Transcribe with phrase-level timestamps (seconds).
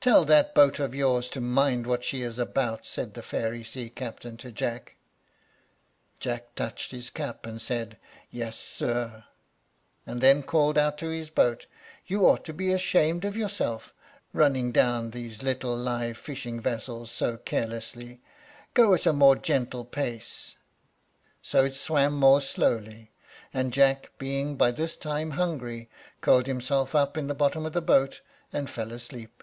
[0.00, 3.90] "Tell that boat of yours to mind what she is about," said the fairy sea
[3.90, 4.94] captain to Jack.
[6.20, 7.98] Jack touched his hat, and said,
[8.30, 9.24] "Yes, sir,"
[10.06, 11.66] and then called out to his boat,
[12.06, 13.92] "You ought to be ashamed of yourself,
[14.32, 18.20] running down these little live fishing vessels so carelessly.
[18.74, 20.54] Go at a more gentle pace."
[21.42, 23.10] So it swam more slowly;
[23.52, 25.90] and Jack, being by this time hungry,
[26.20, 28.20] curled himself up in the bottom of the boat,
[28.52, 29.42] and fell asleep.